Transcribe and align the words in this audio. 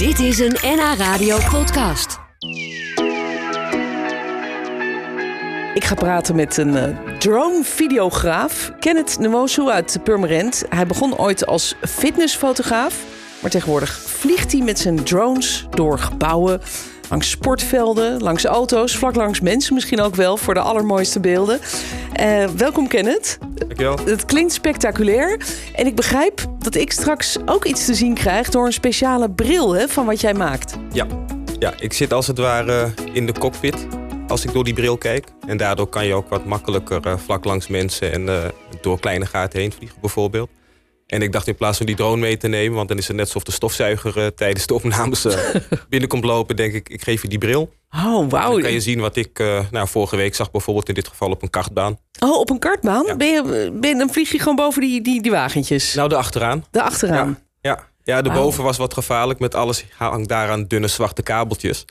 Dit 0.00 0.18
is 0.18 0.38
een 0.38 0.56
NH 0.62 0.94
Radio 0.98 1.38
podcast. 1.50 2.18
Ik 5.74 5.84
ga 5.84 5.94
praten 5.94 6.36
met 6.36 6.56
een 6.56 6.74
uh, 6.74 7.18
drone-videograaf, 7.18 8.72
Kenneth 8.78 9.18
Nwosu 9.18 9.68
uit 9.68 9.98
Purmerend. 10.04 10.64
Hij 10.68 10.86
begon 10.86 11.18
ooit 11.18 11.46
als 11.46 11.74
fitnessfotograaf, 11.80 13.04
maar 13.42 13.50
tegenwoordig 13.50 14.00
vliegt 14.00 14.52
hij 14.52 14.60
met 14.60 14.78
zijn 14.78 15.04
drones 15.04 15.66
door 15.70 15.98
gebouwen, 15.98 16.60
langs 17.08 17.30
sportvelden, 17.30 18.22
langs 18.22 18.44
auto's, 18.44 18.96
vlak 18.96 19.14
langs 19.14 19.40
mensen 19.40 19.74
misschien 19.74 20.00
ook 20.00 20.14
wel 20.14 20.36
voor 20.36 20.54
de 20.54 20.60
allermooiste 20.60 21.20
beelden. 21.20 21.60
Uh, 22.20 22.46
welkom 22.46 22.88
Kenneth. 22.88 23.38
Dankjewel. 23.54 23.98
Het 24.04 24.24
klinkt 24.24 24.52
spectaculair 24.52 25.40
en 25.74 25.86
ik 25.86 25.94
begrijp 25.94 26.46
dat 26.58 26.74
ik 26.74 26.92
straks 26.92 27.38
ook 27.46 27.64
iets 27.64 27.84
te 27.84 27.94
zien 27.94 28.14
krijg 28.14 28.48
door 28.48 28.66
een 28.66 28.72
speciale 28.72 29.30
bril 29.30 29.74
hè, 29.74 29.88
van 29.88 30.06
wat 30.06 30.20
jij 30.20 30.34
maakt. 30.34 30.76
Ja. 30.92 31.06
ja, 31.58 31.74
ik 31.78 31.92
zit 31.92 32.12
als 32.12 32.26
het 32.26 32.38
ware 32.38 32.92
in 33.12 33.26
de 33.26 33.32
cockpit 33.32 33.86
als 34.28 34.44
ik 34.44 34.52
door 34.52 34.64
die 34.64 34.74
bril 34.74 34.98
kijk. 34.98 35.26
En 35.46 35.56
daardoor 35.56 35.86
kan 35.86 36.06
je 36.06 36.14
ook 36.14 36.28
wat 36.28 36.44
makkelijker 36.44 37.06
uh, 37.06 37.16
vlak 37.16 37.44
langs 37.44 37.68
mensen 37.68 38.12
en 38.12 38.22
uh, 38.22 38.44
door 38.80 39.00
kleine 39.00 39.26
gaten 39.26 39.60
heen 39.60 39.72
vliegen 39.72 40.00
bijvoorbeeld. 40.00 40.50
En 41.06 41.22
ik 41.22 41.32
dacht 41.32 41.46
in 41.46 41.56
plaats 41.56 41.76
van 41.76 41.86
die 41.86 41.96
drone 41.96 42.20
mee 42.20 42.36
te 42.36 42.48
nemen, 42.48 42.76
want 42.76 42.88
dan 42.88 42.98
is 42.98 43.08
het 43.08 43.16
net 43.16 43.24
alsof 43.24 43.42
de 43.42 43.52
stofzuiger 43.52 44.34
tijdens 44.34 44.66
de 44.66 44.74
opnames 44.74 45.26
binnenkomt 45.88 46.24
lopen, 46.24 46.56
denk 46.56 46.72
ik, 46.72 46.88
ik 46.88 47.02
geef 47.02 47.22
je 47.22 47.28
die 47.28 47.38
bril. 47.38 47.70
Oh, 47.96 48.30
wauw. 48.30 48.52
Dan 48.52 48.60
kan 48.60 48.72
je 48.72 48.80
zien 48.80 49.00
wat 49.00 49.16
ik 49.16 49.38
nou, 49.70 49.88
vorige 49.88 50.16
week 50.16 50.34
zag, 50.34 50.50
bijvoorbeeld 50.50 50.88
in 50.88 50.94
dit 50.94 51.08
geval 51.08 51.30
op 51.30 51.42
een 51.42 51.50
kartbaan. 51.50 51.98
Oh, 52.20 52.38
op 52.38 52.50
een 52.50 52.58
kartbaan? 52.58 53.06
Ja. 53.06 53.16
Ben 53.16 53.28
je, 53.28 53.70
ben, 53.72 53.98
dan 53.98 54.10
vlieg 54.10 54.32
je 54.32 54.38
gewoon 54.38 54.56
boven 54.56 54.80
die, 54.80 55.02
die, 55.02 55.22
die 55.22 55.30
wagentjes? 55.30 55.94
Nou, 55.94 56.08
de 56.08 56.16
achteraan. 56.16 56.64
De 56.70 56.82
achteraan? 56.82 57.38
Ja, 57.60 57.70
ja. 57.70 58.14
ja 58.14 58.22
de 58.22 58.30
boven 58.30 58.64
was 58.64 58.76
wat 58.76 58.94
gevaarlijk 58.94 59.38
met 59.38 59.54
alles 59.54 59.84
hangt 59.96 60.28
daaraan 60.28 60.64
dunne 60.64 60.88
zwarte 60.88 61.22
kabeltjes. 61.22 61.84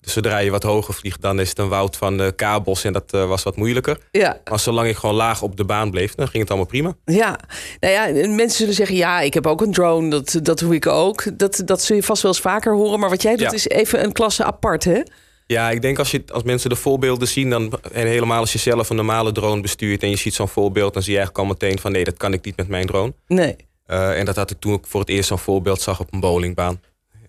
Dus 0.00 0.12
zodra 0.12 0.38
je 0.38 0.50
wat 0.50 0.62
hoger 0.62 0.94
vliegt, 0.94 1.20
dan 1.20 1.40
is 1.40 1.48
het 1.48 1.58
een 1.58 1.68
woud 1.68 1.96
van 1.96 2.20
uh, 2.20 2.28
kabels 2.36 2.84
en 2.84 2.92
dat 2.92 3.14
uh, 3.14 3.26
was 3.28 3.42
wat 3.42 3.56
moeilijker. 3.56 3.98
Ja. 4.10 4.40
Maar 4.50 4.58
zolang 4.58 4.88
ik 4.88 4.96
gewoon 4.96 5.14
laag 5.14 5.42
op 5.42 5.56
de 5.56 5.64
baan 5.64 5.90
bleef, 5.90 6.14
dan 6.14 6.28
ging 6.28 6.42
het 6.42 6.48
allemaal 6.48 6.68
prima. 6.68 6.94
Ja, 7.04 7.38
nou 7.80 7.92
ja, 7.92 8.28
mensen 8.28 8.58
zullen 8.58 8.74
zeggen, 8.74 8.96
ja, 8.96 9.20
ik 9.20 9.34
heb 9.34 9.46
ook 9.46 9.60
een 9.60 9.72
drone, 9.72 10.10
dat, 10.10 10.38
dat 10.42 10.58
doe 10.58 10.74
ik 10.74 10.86
ook. 10.86 11.38
Dat, 11.38 11.62
dat 11.64 11.82
zul 11.82 11.96
je 11.96 12.02
vast 12.02 12.22
wel 12.22 12.32
eens 12.32 12.40
vaker 12.40 12.74
horen, 12.74 13.00
maar 13.00 13.10
wat 13.10 13.22
jij 13.22 13.36
doet 13.36 13.46
Ja. 13.46 13.52
is 13.52 13.68
even 13.68 14.04
een 14.04 14.12
klasse 14.12 14.44
apart, 14.44 14.84
hè? 14.84 15.02
Ja, 15.46 15.70
ik 15.70 15.82
denk 15.82 15.98
als, 15.98 16.10
je, 16.10 16.22
als 16.32 16.42
mensen 16.42 16.70
de 16.70 16.76
voorbeelden 16.76 17.28
zien, 17.28 17.50
dan, 17.50 17.72
en 17.92 18.06
helemaal 18.06 18.40
als 18.40 18.52
je 18.52 18.58
zelf 18.58 18.90
een 18.90 18.96
normale 18.96 19.32
drone 19.32 19.60
bestuurt 19.60 20.02
en 20.02 20.10
je 20.10 20.16
ziet 20.16 20.34
zo'n 20.34 20.48
voorbeeld, 20.48 20.94
dan 20.94 21.02
zie 21.02 21.12
je 21.12 21.18
eigenlijk 21.18 21.48
al 21.48 21.54
meteen 21.54 21.78
van 21.78 21.92
nee, 21.92 22.04
dat 22.04 22.16
kan 22.16 22.32
ik 22.32 22.44
niet 22.44 22.56
met 22.56 22.68
mijn 22.68 22.86
drone. 22.86 23.14
Nee. 23.26 23.56
Uh, 23.86 24.18
en 24.18 24.24
dat 24.24 24.36
had 24.36 24.50
ik 24.50 24.60
toen 24.60 24.72
ik 24.72 24.86
voor 24.86 25.00
het 25.00 25.08
eerst 25.08 25.28
zo'n 25.28 25.38
voorbeeld 25.38 25.80
zag 25.80 26.00
op 26.00 26.12
een 26.12 26.20
bowlingbaan. 26.20 26.80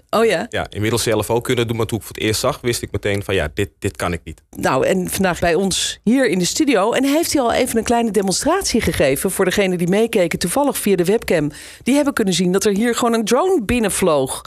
Oh 0.09 0.25
ja? 0.25 0.45
Ja, 0.49 0.67
inmiddels 0.69 1.03
zelf 1.03 1.29
ook 1.29 1.43
kunnen 1.43 1.67
doen, 1.67 1.77
maar 1.77 1.85
toen 1.85 1.97
ik 1.97 2.03
voor 2.03 2.15
het 2.15 2.23
eerst 2.23 2.39
zag, 2.39 2.61
wist 2.61 2.81
ik 2.81 2.91
meteen 2.91 3.23
van 3.23 3.35
ja, 3.35 3.49
dit, 3.53 3.69
dit 3.79 3.95
kan 3.95 4.13
ik 4.13 4.21
niet. 4.23 4.41
Nou, 4.49 4.85
en 4.85 5.09
vandaag 5.09 5.39
bij 5.39 5.55
ons 5.55 5.99
hier 6.03 6.29
in 6.29 6.39
de 6.39 6.45
studio. 6.45 6.91
En 6.91 7.03
heeft 7.03 7.33
hij 7.33 7.41
al 7.41 7.53
even 7.53 7.77
een 7.77 7.83
kleine 7.83 8.11
demonstratie 8.11 8.81
gegeven 8.81 9.31
voor 9.31 9.45
degenen 9.45 9.77
die 9.77 9.87
meekeken, 9.87 10.39
toevallig 10.39 10.77
via 10.77 10.95
de 10.95 11.05
webcam. 11.05 11.51
Die 11.83 11.95
hebben 11.95 12.13
kunnen 12.13 12.33
zien 12.33 12.51
dat 12.51 12.65
er 12.65 12.71
hier 12.71 12.95
gewoon 12.95 13.13
een 13.13 13.25
drone 13.25 13.63
binnenvloog. 13.63 14.41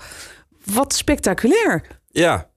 Wat 0.65 0.95
spectaculair. 0.95 1.85
Ja, 2.11 2.51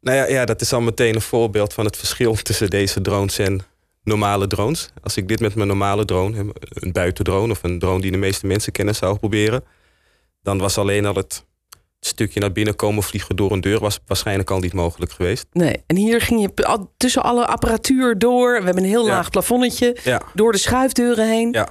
nou 0.00 0.16
ja, 0.16 0.26
ja, 0.28 0.44
dat 0.44 0.60
is 0.60 0.72
al 0.72 0.80
meteen 0.80 1.14
een 1.14 1.20
voorbeeld 1.20 1.72
van 1.72 1.84
het 1.84 1.96
verschil 1.96 2.34
tussen 2.34 2.70
deze 2.70 3.00
drones 3.00 3.38
en 3.38 3.60
normale 4.02 4.46
drones. 4.46 4.88
Als 5.02 5.16
ik 5.16 5.28
dit 5.28 5.40
met 5.40 5.54
mijn 5.54 5.68
normale 5.68 6.04
drone, 6.04 6.52
een 6.68 6.92
buitendrone 6.92 7.52
of 7.52 7.62
een 7.62 7.78
drone 7.78 8.00
die 8.00 8.10
de 8.10 8.16
meeste 8.16 8.46
mensen 8.46 8.72
kennen, 8.72 8.94
zou 8.94 9.18
proberen, 9.18 9.64
dan 10.42 10.58
was 10.58 10.78
alleen 10.78 11.06
al 11.06 11.14
het 11.14 11.44
stukje 12.00 12.40
naar 12.40 12.52
binnen 12.52 12.76
komen 12.76 13.02
vliegen 13.02 13.36
door 13.36 13.52
een 13.52 13.60
deur 13.60 13.80
was 13.80 14.00
waarschijnlijk 14.06 14.50
al 14.50 14.58
niet 14.58 14.72
mogelijk 14.72 15.12
geweest. 15.12 15.46
Nee, 15.52 15.82
en 15.86 15.96
hier 15.96 16.20
ging 16.20 16.40
je 16.40 16.86
tussen 16.96 17.22
alle 17.22 17.46
apparatuur 17.46 18.18
door. 18.18 18.58
We 18.58 18.64
hebben 18.64 18.82
een 18.82 18.88
heel 18.88 19.06
Ja. 19.06 19.12
laag 19.12 19.30
plafonnetje. 19.30 19.96
Ja. 20.04 20.22
Door 20.34 20.52
de 20.52 20.58
schuifdeuren 20.58 21.28
heen. 21.28 21.52
Ja. 21.52 21.68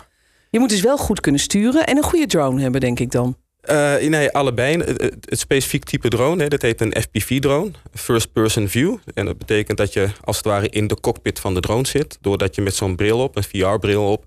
Je 0.49 0.59
moet 0.59 0.69
dus 0.69 0.81
wel 0.81 0.97
goed 0.97 1.19
kunnen 1.19 1.41
sturen 1.41 1.85
en 1.85 1.97
een 1.97 2.03
goede 2.03 2.25
drone 2.25 2.61
hebben, 2.61 2.81
denk 2.81 2.99
ik 2.99 3.11
dan. 3.11 3.37
Uh, 3.71 4.09
nee, 4.09 4.31
allebei. 4.31 4.77
Het, 4.77 5.27
specifiek 5.29 5.83
type 5.83 6.07
drone, 6.07 6.43
hè, 6.43 6.49
dat 6.49 6.61
heet 6.61 6.81
een 6.81 6.95
FPV-drone, 7.01 7.71
First 7.93 8.33
Person 8.33 8.67
View. 8.67 8.97
En 9.13 9.25
dat 9.25 9.37
betekent 9.37 9.77
dat 9.77 9.93
je 9.93 10.09
als 10.23 10.37
het 10.37 10.45
ware 10.45 10.69
in 10.69 10.87
de 10.87 10.99
cockpit 10.99 11.39
van 11.39 11.53
de 11.53 11.59
drone 11.59 11.87
zit, 11.87 12.17
doordat 12.21 12.55
je 12.55 12.61
met 12.61 12.75
zo'n 12.75 12.95
bril 12.95 13.19
op, 13.19 13.35
een 13.35 13.43
VR-bril 13.43 14.11
op, 14.11 14.25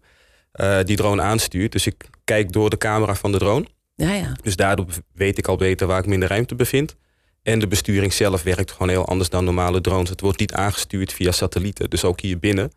uh, 0.55 0.79
die 0.85 0.97
drone 0.97 1.23
aanstuurt. 1.23 1.73
Dus 1.73 1.87
ik 1.87 2.05
kijk 2.25 2.53
door 2.53 2.71
de 2.71 2.79
camera 2.79 3.15
van 3.15 3.33
de 3.33 3.39
drone. 3.39 3.67
Ja, 3.95 4.13
ja. 4.13 4.37
Dus 4.43 4.57
daardoor 4.57 4.87
weet 5.13 5.39
ik 5.39 5.49
al 5.49 5.57
beter 5.57 5.87
waar 5.87 5.99
ik 5.99 6.07
me 6.07 6.15
in 6.15 6.21
de 6.21 6.27
ruimte 6.27 6.55
bevind. 6.55 6.97
En 7.43 7.59
de 7.59 7.67
besturing 7.67 8.13
zelf 8.13 8.43
werkt 8.43 8.71
gewoon 8.71 8.89
heel 8.89 9.07
anders 9.07 9.31
dan 9.31 9.45
normale 9.45 9.81
drones. 9.81 10.11
Het 10.11 10.21
wordt 10.21 10.39
niet 10.39 10.53
aangestuurd 10.53 11.13
via 11.13 11.33
satellieten. 11.33 11.91
Dus 11.91 12.05
ook 12.05 12.21
hier 12.21 12.39
binnen, 12.39 12.73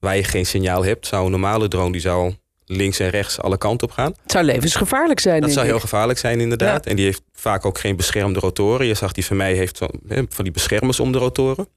waar 0.00 0.16
je 0.16 0.24
geen 0.24 0.46
signaal 0.46 0.84
hebt, 0.84 1.06
zou 1.06 1.24
een 1.24 1.30
normale 1.30 1.68
drone 1.68 1.92
die 1.92 2.00
zou 2.00 2.34
links 2.66 2.98
en 2.98 3.10
rechts 3.10 3.40
alle 3.40 3.58
kanten 3.58 3.88
op 3.88 3.92
gaan. 3.94 4.14
Het 4.22 4.32
zou 4.32 4.44
levensgevaarlijk 4.44 5.20
zijn. 5.20 5.40
Dat 5.40 5.52
zou 5.52 5.64
ik. 5.64 5.70
heel 5.70 5.80
gevaarlijk 5.80 6.18
zijn, 6.18 6.40
inderdaad. 6.40 6.84
Ja. 6.84 6.90
En 6.90 6.96
die 6.96 7.04
heeft 7.04 7.22
vaak 7.32 7.64
ook 7.64 7.78
geen 7.78 7.96
beschermde 7.96 8.40
rotoren. 8.40 8.86
Je 8.86 8.94
zag 8.94 9.12
die 9.12 9.26
van 9.26 9.36
mij 9.36 9.54
heeft 9.54 9.78
van, 9.78 9.90
van 10.28 10.44
die 10.44 10.52
beschermers 10.52 11.00
om 11.00 11.12
de 11.12 11.18
rotoren. 11.18 11.68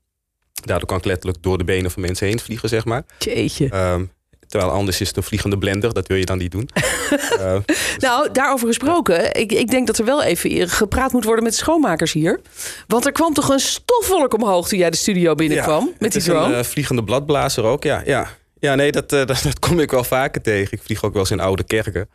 Daardoor 0.53 0.87
kan 0.87 0.97
ik 0.97 1.05
letterlijk 1.05 1.43
door 1.43 1.57
de 1.57 1.63
benen 1.63 1.91
van 1.91 2.01
mensen 2.01 2.27
heen 2.27 2.39
vliegen, 2.39 2.69
zeg 2.69 2.85
maar. 2.85 3.03
Jeetje. 3.19 3.75
Um, 3.75 4.11
terwijl 4.47 4.71
anders 4.71 5.01
is 5.01 5.07
het 5.07 5.17
een 5.17 5.23
vliegende 5.23 5.57
blender. 5.57 5.93
Dat 5.93 6.07
wil 6.07 6.17
je 6.17 6.25
dan 6.25 6.37
niet 6.37 6.51
doen. 6.51 6.69
uh, 7.39 7.55
Nou, 7.97 8.31
daarover 8.31 8.67
gesproken. 8.67 9.35
Ik, 9.35 9.51
ik 9.51 9.69
denk 9.69 9.87
dat 9.87 9.97
er 9.97 10.05
wel 10.05 10.23
even 10.23 10.69
gepraat 10.69 11.11
moet 11.11 11.23
worden 11.23 11.43
met 11.43 11.53
de 11.53 11.59
schoonmakers 11.59 12.13
hier. 12.13 12.41
Want 12.87 13.05
er 13.05 13.11
kwam 13.11 13.33
toch 13.33 13.49
een 13.49 13.59
stofwolk 13.59 14.33
omhoog 14.33 14.67
toen 14.67 14.79
jij 14.79 14.89
de 14.89 14.97
studio 14.97 15.35
binnenkwam 15.35 15.85
ja, 15.85 15.93
met 15.99 16.11
die 16.11 16.21
drone? 16.21 16.53
Een 16.53 16.59
uh, 16.59 16.63
vliegende 16.63 17.03
bladblazer 17.03 17.63
ook, 17.63 17.83
ja. 17.83 18.01
ja. 18.05 18.37
Ja, 18.59 18.75
nee, 18.75 18.91
dat, 18.91 19.13
uh, 19.13 19.25
dat, 19.25 19.41
dat, 19.43 19.59
kom 19.59 19.79
ik 19.79 19.91
wel 19.91 20.03
vaker 20.03 20.41
tegen. 20.41 20.77
Ik 20.77 20.83
vlieg 20.83 21.03
ook 21.03 21.13
wel 21.13 21.21
eens 21.21 21.31
in 21.31 21.39
oude 21.39 21.63
kerken. 21.63 22.09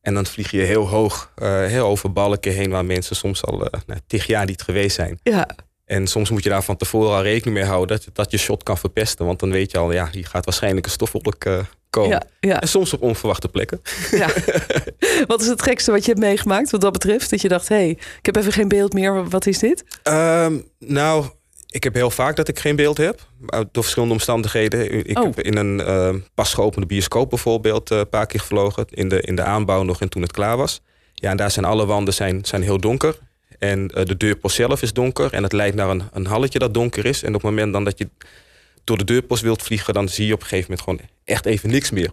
En 0.00 0.14
dan 0.14 0.26
vlieg 0.26 0.50
je 0.50 0.60
heel 0.60 0.88
hoog, 0.88 1.32
uh, 1.42 1.66
heel 1.66 1.86
over 1.86 2.12
balken 2.12 2.52
heen... 2.52 2.70
waar 2.70 2.84
mensen 2.84 3.16
soms 3.16 3.44
al 3.44 3.60
uh, 3.60 3.80
nou, 3.86 4.00
tig 4.06 4.26
jaar 4.26 4.46
niet 4.46 4.62
geweest 4.62 4.94
zijn. 4.94 5.18
Ja. 5.22 5.48
En 5.84 6.06
soms 6.06 6.30
moet 6.30 6.42
je 6.42 6.48
daar 6.48 6.62
van 6.62 6.76
tevoren 6.76 7.16
al 7.16 7.22
rekening 7.22 7.56
mee 7.56 7.66
houden... 7.66 8.00
dat, 8.04 8.14
dat 8.14 8.30
je 8.30 8.38
shot 8.38 8.62
kan 8.62 8.78
verpesten. 8.78 9.26
Want 9.26 9.40
dan 9.40 9.50
weet 9.50 9.70
je 9.70 9.78
al, 9.78 9.92
ja, 9.92 10.08
hier 10.12 10.26
gaat 10.26 10.44
waarschijnlijk 10.44 10.86
een 10.86 10.92
stofwolk 10.92 11.44
komen. 11.94 12.10
Ja, 12.10 12.22
ja. 12.40 12.60
En 12.60 12.68
soms 12.68 12.92
op 12.92 13.02
onverwachte 13.02 13.48
plekken. 13.48 13.80
Ja. 14.10 14.28
wat 15.26 15.40
is 15.40 15.46
het 15.46 15.62
gekste 15.62 15.90
wat 15.90 16.04
je 16.04 16.10
hebt 16.10 16.24
meegemaakt 16.24 16.70
wat 16.70 16.80
dat 16.80 16.92
betreft? 16.92 17.30
Dat 17.30 17.40
je 17.40 17.48
dacht, 17.48 17.68
hé, 17.68 17.76
hey, 17.76 17.90
ik 17.90 18.26
heb 18.26 18.36
even 18.36 18.52
geen 18.52 18.68
beeld 18.68 18.92
meer. 18.92 19.28
Wat 19.28 19.46
is 19.46 19.58
dit? 19.58 19.84
Um, 20.02 20.68
nou, 20.78 21.26
ik 21.74 21.84
heb 21.84 21.94
heel 21.94 22.10
vaak 22.10 22.36
dat 22.36 22.48
ik 22.48 22.58
geen 22.58 22.76
beeld 22.76 22.96
heb. 22.96 23.28
Door 23.48 23.82
verschillende 23.82 24.14
omstandigheden. 24.14 25.08
Ik 25.08 25.18
oh. 25.18 25.24
heb 25.24 25.40
in 25.40 25.56
een 25.56 25.80
uh, 25.80 26.14
pas 26.34 26.54
geopende 26.54 26.86
bioscoop 26.86 27.30
bijvoorbeeld 27.30 27.90
een 27.90 27.98
uh, 27.98 28.04
paar 28.10 28.26
keer 28.26 28.40
gevlogen. 28.40 28.84
In 28.88 29.08
de, 29.08 29.20
in 29.20 29.36
de 29.36 29.42
aanbouw 29.42 29.82
nog 29.82 30.00
en 30.00 30.08
toen 30.08 30.22
het 30.22 30.32
klaar 30.32 30.56
was. 30.56 30.80
Ja, 31.14 31.30
en 31.30 31.36
daar 31.36 31.50
zijn 31.50 31.64
alle 31.64 31.86
wanden 31.86 32.14
zijn, 32.14 32.44
zijn 32.44 32.62
heel 32.62 32.78
donker. 32.78 33.18
En 33.58 33.90
uh, 33.94 34.04
de 34.04 34.16
deurpost 34.16 34.56
zelf 34.56 34.82
is 34.82 34.92
donker. 34.92 35.32
En 35.32 35.42
het 35.42 35.52
leidt 35.52 35.76
naar 35.76 35.88
een, 35.88 36.02
een 36.12 36.26
halletje 36.26 36.58
dat 36.58 36.74
donker 36.74 37.04
is. 37.04 37.22
En 37.22 37.28
op 37.28 37.42
het 37.42 37.50
moment 37.50 37.72
dan 37.72 37.84
dat 37.84 37.98
je 37.98 38.08
door 38.84 38.98
de 38.98 39.04
deurpost 39.04 39.42
wilt 39.42 39.62
vliegen... 39.62 39.94
dan 39.94 40.08
zie 40.08 40.26
je 40.26 40.32
op 40.32 40.40
een 40.40 40.46
gegeven 40.46 40.70
moment 40.70 40.88
gewoon 40.88 41.08
echt 41.24 41.46
even 41.46 41.70
niks 41.70 41.90
meer. 41.90 42.10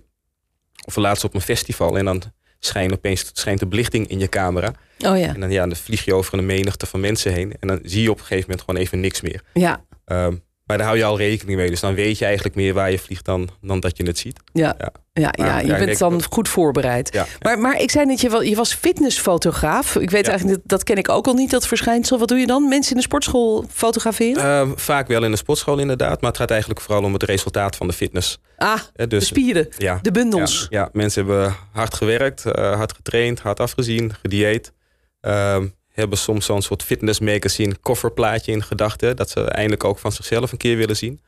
Of 0.86 0.96
laatst 0.96 1.24
op 1.24 1.34
een 1.34 1.42
festival. 1.42 1.98
En 1.98 2.06
dan 2.06 2.24
schijnt 2.66 2.94
opeens 2.94 3.30
schijnt 3.34 3.60
de 3.60 3.68
belichting 3.68 4.08
in 4.08 4.20
je 4.20 4.30
camera. 4.30 4.74
Oh 5.00 5.18
ja. 5.18 5.34
En 5.34 5.40
dan, 5.40 5.52
ja, 5.52 5.68
dan 5.68 5.76
vlieg 5.76 6.06
je 6.06 6.14
over 6.14 6.38
een 6.38 6.46
menigte 6.46 6.86
van 6.86 7.00
mensen 7.00 7.34
heen. 7.34 7.54
En 7.60 7.68
dan 7.68 7.80
zie 7.84 8.02
je 8.02 8.12
op 8.12 8.20
een 8.20 8.26
gegeven 8.26 8.50
moment 8.50 8.66
gewoon 8.66 8.82
even 8.82 9.00
niks 9.00 9.22
meer. 9.22 9.42
Ja. 9.54 9.84
Um, 10.06 10.44
maar 10.72 10.80
daar 10.80 10.90
hou 10.90 11.00
je 11.00 11.06
al 11.06 11.18
rekening 11.18 11.58
mee. 11.58 11.70
Dus 11.70 11.80
dan 11.80 11.94
weet 11.94 12.18
je 12.18 12.26
eigenlijk 12.26 12.56
meer 12.56 12.74
waar 12.74 12.92
je 12.92 13.00
vliegt 13.00 13.26
dan, 13.26 13.50
dan 13.62 13.80
dat 13.80 13.98
je 13.98 14.04
het 14.04 14.18
ziet. 14.18 14.40
Ja, 14.54 14.76
ja. 14.78 14.92
ja, 15.14 15.46
ja. 15.46 15.60
je 15.60 15.86
bent 15.86 15.98
dan 15.98 16.12
dat... 16.12 16.28
goed 16.30 16.50
voorbereid. 16.50 17.14
Ja, 17.14 17.26
maar, 17.40 17.60
maar 17.60 17.82
ik 17.82 17.92
zei 17.92 18.06
net, 18.06 18.22
je, 18.22 18.50
je 18.50 18.56
was 18.56 18.74
fitnessfotograaf. 18.74 19.96
Ik 19.96 20.10
weet 20.10 20.28
eigenlijk, 20.28 20.58
dat, 20.60 20.70
dat 20.70 20.84
ken 20.84 20.96
ik 20.96 21.10
ook 21.10 21.28
al 21.28 21.34
niet, 21.34 21.50
dat 21.50 21.68
verschijnsel. 21.68 22.20
Wat 22.20 22.28
doe 22.28 22.38
je 22.38 22.48
dan? 22.48 22.68
Mensen 22.68 22.92
in 22.92 22.98
de 22.98 23.04
sportschool 23.04 23.66
fotograferen? 23.70 24.68
Uh, 24.68 24.76
vaak 24.76 25.08
wel 25.08 25.24
in 25.24 25.32
de 25.32 25.38
sportschool 25.38 25.80
inderdaad. 25.80 26.22
Maar 26.22 26.30
het 26.30 26.40
gaat 26.40 26.52
eigenlijk 26.52 26.82
vooral 26.82 27.04
om 27.04 27.14
het 27.14 27.24
resultaat 27.24 27.76
van 27.76 27.88
de 27.88 27.94
fitness. 27.94 28.40
Ah, 28.58 28.80
dus, 28.94 29.08
de 29.08 29.20
spieren, 29.20 29.68
ja, 29.78 30.00
de 30.02 30.12
bundels. 30.12 30.68
Ja, 30.70 30.90
mensen 30.92 31.26
hebben 31.26 31.56
hard 31.72 31.94
gewerkt, 31.94 32.46
uh, 32.46 32.54
hard 32.54 32.94
getraind, 32.94 33.40
hard 33.40 33.60
afgezien, 33.60 34.14
gedieet. 34.22 34.74
Uh, 35.22 35.58
hebben 35.92 36.18
soms 36.18 36.46
zo'n 36.46 36.62
soort 36.62 36.84
fitness 36.84 37.20
magazine 37.20 37.76
kofferplaatje 37.82 38.52
in 38.52 38.64
gedachten. 38.64 39.16
Dat 39.16 39.30
ze 39.30 39.44
eindelijk 39.44 39.84
ook 39.84 40.00
van 40.00 40.12
zichzelf 40.12 40.52
een 40.52 40.58
keer 40.58 40.78
willen 40.78 40.98
zien. 40.98 41.22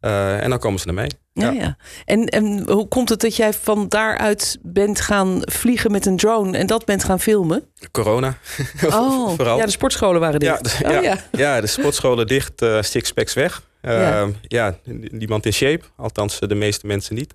Uh, 0.00 0.42
en 0.42 0.50
dan 0.50 0.58
komen 0.58 0.80
ze 0.80 0.86
naar 0.86 0.94
mij. 0.94 1.10
Ja, 1.32 1.50
ja. 1.50 1.60
ja. 1.60 1.76
En, 2.04 2.26
en 2.26 2.70
hoe 2.70 2.88
komt 2.88 3.08
het 3.08 3.20
dat 3.20 3.36
jij 3.36 3.52
van 3.52 3.88
daaruit 3.88 4.58
bent 4.62 5.00
gaan 5.00 5.40
vliegen 5.40 5.90
met 5.90 6.06
een 6.06 6.16
drone 6.16 6.58
en 6.58 6.66
dat 6.66 6.84
bent 6.84 7.04
gaan 7.04 7.20
filmen? 7.20 7.68
Corona. 7.90 8.36
Oh, 8.86 9.34
Vooral. 9.34 9.56
ja, 9.56 9.64
de 9.64 9.70
sportscholen 9.70 10.20
waren 10.20 10.40
dicht. 10.40 10.78
Ja, 10.78 10.88
de, 10.88 10.96
oh, 10.96 11.02
ja. 11.02 11.18
ja, 11.32 11.60
de 11.60 11.66
sportscholen 11.66 12.26
dicht, 12.26 12.62
uh, 12.62 12.82
sixpacks 12.82 13.34
weg. 13.34 13.62
Uh, 13.82 13.92
ja. 13.92 14.28
ja, 14.42 14.78
niemand 15.10 15.46
in 15.46 15.52
shape. 15.52 15.84
Althans, 15.96 16.38
de 16.38 16.54
meeste 16.54 16.86
mensen 16.86 17.14
niet. 17.14 17.34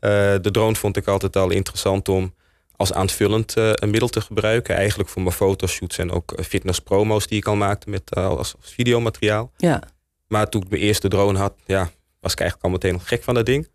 De 0.00 0.48
drone 0.52 0.74
vond 0.74 0.96
ik 0.96 1.06
altijd 1.06 1.36
al 1.36 1.50
interessant 1.50 2.08
om 2.08 2.34
als 2.76 2.92
aanvullend 2.92 3.56
uh, 3.56 3.70
een 3.72 3.90
middel 3.90 4.08
te 4.08 4.20
gebruiken. 4.20 4.76
Eigenlijk 4.76 5.08
voor 5.08 5.22
mijn 5.22 5.34
fotoshoots 5.34 5.98
en 5.98 6.10
ook 6.10 6.34
fitnesspromo's 6.42 7.26
die 7.26 7.38
ik 7.38 7.46
al 7.46 7.56
maakte 7.56 7.90
met, 7.90 8.14
als, 8.14 8.54
als 8.56 8.72
videomateriaal. 8.74 9.52
Ja. 9.56 9.82
Maar 10.26 10.48
toen 10.48 10.62
ik 10.62 10.68
mijn 10.68 10.82
eerste 10.82 11.08
drone 11.08 11.38
had, 11.38 11.54
ja, 11.64 11.90
was 12.20 12.32
ik 12.32 12.40
eigenlijk 12.40 12.68
al 12.68 12.80
meteen 12.80 13.00
gek 13.00 13.22
van 13.22 13.34
dat 13.34 13.46
ding. 13.46 13.68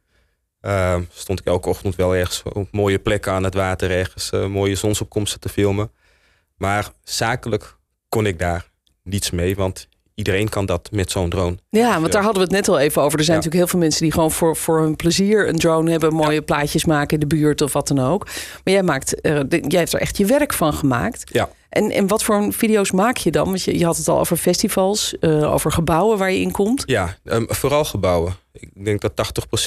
Uh, 0.61 0.99
stond 1.11 1.39
ik 1.39 1.45
elke 1.45 1.69
ochtend 1.69 1.95
wel 1.95 2.15
ergens 2.15 2.43
op 2.43 2.71
mooie 2.71 2.99
plekken 2.99 3.31
aan 3.31 3.43
het 3.43 3.53
water, 3.53 3.91
ergens 3.91 4.31
mooie 4.31 4.75
zonsopkomsten 4.75 5.39
te 5.39 5.49
filmen. 5.49 5.91
Maar 6.55 6.91
zakelijk 7.03 7.77
kon 8.09 8.25
ik 8.25 8.39
daar 8.39 8.69
niets 9.03 9.29
mee, 9.29 9.55
want 9.55 9.87
iedereen 10.19 10.49
kan 10.49 10.65
dat 10.65 10.89
met 10.91 11.11
zo'n 11.11 11.29
drone. 11.29 11.57
Ja, 11.69 11.99
want 11.99 12.11
daar 12.11 12.23
hadden 12.23 12.41
we 12.41 12.47
het 12.47 12.57
net 12.57 12.75
al 12.75 12.79
even 12.79 13.01
over. 13.01 13.19
Er 13.19 13.25
zijn 13.25 13.37
natuurlijk 13.37 13.63
heel 13.63 13.71
veel 13.71 13.79
mensen 13.79 14.01
die 14.01 14.11
gewoon 14.11 14.31
voor, 14.31 14.55
voor 14.55 14.81
hun 14.81 14.95
plezier 14.95 15.47
een 15.47 15.59
drone 15.59 15.91
hebben, 15.91 16.13
mooie 16.13 16.41
plaatjes 16.41 16.85
maken 16.85 17.19
in 17.19 17.27
de 17.27 17.35
buurt 17.35 17.61
of 17.61 17.73
wat 17.73 17.87
dan 17.87 17.99
ook. 17.99 18.25
Maar 18.63 18.73
jij 18.73 18.83
maakt, 18.83 19.15
uh, 19.21 19.39
jij 19.49 19.79
hebt 19.79 19.93
er 19.93 19.99
echt 19.99 20.17
je 20.17 20.25
werk 20.25 20.53
van 20.53 20.73
gemaakt. 20.73 21.31
Ja. 21.33 21.49
En, 21.69 21.91
en 21.91 22.07
wat 22.07 22.23
voor 22.23 22.53
video's 22.53 22.91
maak 22.91 23.17
je 23.17 23.31
dan? 23.31 23.45
Want 23.45 23.63
je, 23.63 23.77
je 23.77 23.85
had 23.85 23.97
het 23.97 24.07
al 24.07 24.19
over 24.19 24.37
festivals, 24.37 25.15
uh, 25.19 25.53
over 25.53 25.71
gebouwen 25.71 26.17
waar 26.17 26.31
je 26.31 26.39
in 26.39 26.51
komt. 26.51 26.83
Ja, 26.85 27.17
um, 27.23 27.45
vooral 27.49 27.85
gebouwen. 27.85 28.35
Ik 28.51 28.85
denk 28.85 29.01
dat 29.01 29.11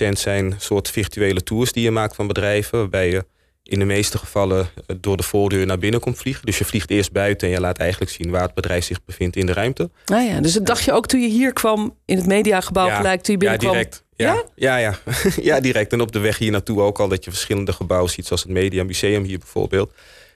80% 0.06 0.08
zijn 0.12 0.54
soort 0.58 0.90
virtuele 0.90 1.42
tours 1.42 1.72
die 1.72 1.82
je 1.82 1.90
maakt 1.90 2.14
van 2.14 2.26
bedrijven. 2.26 2.78
Waarbij 2.78 3.10
je 3.10 3.24
in 3.62 3.78
de 3.78 3.84
meeste 3.84 4.18
gevallen 4.18 4.68
eh, 4.86 4.96
door 5.00 5.16
de 5.16 5.22
voordeur 5.22 5.66
naar 5.66 5.78
binnen 5.78 6.00
komt 6.00 6.18
vliegen. 6.18 6.46
Dus 6.46 6.58
je 6.58 6.64
vliegt 6.64 6.90
eerst 6.90 7.12
buiten 7.12 7.48
en 7.48 7.54
je 7.54 7.60
laat 7.60 7.78
eigenlijk 7.78 8.10
zien 8.10 8.30
waar 8.30 8.42
het 8.42 8.54
bedrijf 8.54 8.84
zich 8.84 9.04
bevindt 9.04 9.36
in 9.36 9.46
de 9.46 9.52
ruimte. 9.52 9.90
Ah 10.04 10.26
ja, 10.26 10.40
dus 10.40 10.52
dat 10.52 10.66
dacht 10.66 10.84
je 10.84 10.92
ook 10.92 11.06
toen 11.06 11.20
je 11.20 11.28
hier 11.28 11.52
kwam 11.52 11.96
in 12.04 12.16
het 12.16 12.26
mediagebouw 12.26 12.86
ja, 12.86 12.96
gelijk 12.96 13.22
toen 13.22 13.34
je 13.34 13.40
binnenkwam? 13.40 13.72
Ja, 13.72 13.78
direct. 13.78 14.04
Ja, 14.16 14.42
ja, 14.54 14.76
ja. 14.76 14.98
Ja? 15.04 15.30
ja, 15.54 15.60
direct. 15.60 15.92
En 15.92 16.00
op 16.00 16.12
de 16.12 16.18
weg 16.18 16.38
hier 16.38 16.50
naartoe 16.50 16.80
ook 16.80 17.00
al 17.00 17.08
dat 17.08 17.24
je 17.24 17.30
verschillende 17.30 17.72
gebouwen 17.72 18.10
ziet, 18.10 18.26
zoals 18.26 18.42
het 18.42 18.52
Media 18.52 18.84
Museum 18.84 19.24
hier 19.24 19.38
bijvoorbeeld. 19.38 19.92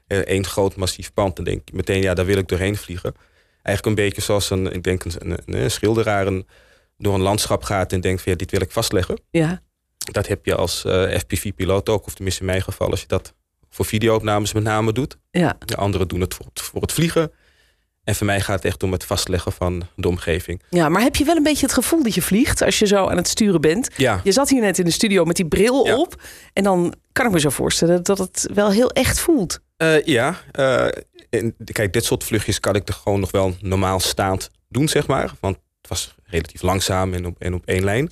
Eén 0.07 0.45
groot 0.45 0.77
massief 0.77 1.13
pand. 1.13 1.37
Dan 1.37 1.45
denk 1.45 1.63
je 1.65 1.77
meteen, 1.77 2.03
ja, 2.03 2.15
daar 2.15 2.25
wil 2.25 2.37
ik 2.37 2.49
doorheen 2.49 2.77
vliegen. 2.77 3.15
Eigenlijk 3.63 3.99
een 3.99 4.05
beetje 4.05 4.23
zoals 4.23 4.51
een, 4.51 4.73
ik 4.73 4.83
denk 4.83 5.05
een, 5.05 5.13
een, 5.19 5.63
een 5.63 5.71
schilderaar 5.71 6.27
een, 6.27 6.47
door 6.99 7.15
een 7.15 7.21
landschap 7.21 7.63
gaat 7.63 7.93
en 7.93 8.01
denkt 8.01 8.23
van 8.23 8.33
ja, 8.33 8.39
dit 8.39 8.51
wil 8.51 8.61
ik 8.61 8.71
vastleggen. 8.71 9.21
Ja. 9.31 9.63
Dat 10.13 10.27
heb 10.27 10.47
je 10.47 10.55
als 10.55 10.85
uh, 10.87 11.19
FPV-piloot 11.19 11.89
ook, 11.89 12.07
of 12.07 12.15
tenminste 12.15 12.41
in 12.41 12.47
mijn 12.47 12.63
geval, 12.63 12.91
als 12.91 13.01
je 13.01 13.07
dat 13.07 13.35
voor 13.71 13.85
videoopnames 13.85 14.53
met 14.53 14.63
name 14.63 14.93
doet. 14.93 15.17
Ja. 15.31 15.57
De 15.65 15.77
anderen 15.77 16.09
doen 16.09 16.21
het 16.21 16.35
voor, 16.35 16.47
het 16.47 16.61
voor 16.61 16.81
het 16.81 16.93
vliegen. 16.93 17.33
En 18.05 18.15
voor 18.15 18.27
mij 18.27 18.41
gaat 18.41 18.55
het 18.57 18.65
echt 18.65 18.83
om 18.83 18.93
het 18.93 19.05
vastleggen 19.05 19.53
van 19.53 19.83
de 19.97 20.09
omgeving. 20.09 20.63
Ja, 20.71 20.89
maar 20.89 21.03
heb 21.03 21.17
je 21.17 21.25
wel 21.25 21.37
een 21.37 21.43
beetje 21.43 21.67
het 21.67 21.75
gevoel 21.75 22.03
dat 22.03 22.15
je 22.15 22.23
vliegt 22.23 22.63
als 22.63 22.79
je 22.79 22.87
zo 22.87 23.07
aan 23.07 23.17
het 23.17 23.29
sturen 23.29 23.61
bent? 23.61 23.89
Ja. 23.97 24.21
Je 24.25 24.33
zat 24.33 24.49
hier 24.49 24.61
net 24.61 24.79
in 24.79 24.85
de 24.85 24.91
studio 24.91 25.25
met 25.25 25.37
die 25.37 25.47
bril 25.49 25.87
Ja. 25.87 25.97
op. 25.97 26.23
En 26.53 26.65
dan 26.65 26.95
kan 27.13 27.27
ik 27.27 27.33
me 27.33 27.41
zo 27.41 27.51
voorstellen 27.51 28.03
dat 28.03 28.19
het 28.19 28.49
wel 28.55 28.71
heel 28.71 28.91
echt 28.91 29.19
voelt. 29.21 29.59
Eh, 29.77 30.05
ja, 30.05 30.41
eh, 30.53 30.87
en 31.31 31.55
kijk, 31.73 31.93
dit 31.93 32.05
soort 32.05 32.25
vluchtjes 32.25 32.61
kan 32.61 32.75
ik 32.75 32.89
er 32.89 32.95
gewoon 32.95 33.21
nog 33.21 33.31
wel 33.31 33.55
normaal 33.61 34.01
staand 34.01 34.51
doen, 34.69 34.89
zeg 34.89 35.07
maar. 35.07 35.33
Want 35.41 35.57
het 35.81 35.89
was 35.89 36.15
relatief 36.25 36.63
langzaam 36.63 37.15
en 37.15 37.27
op, 37.27 37.37
en 37.39 37.55
op 37.55 37.67
één 37.67 37.85
lijn. 37.85 38.11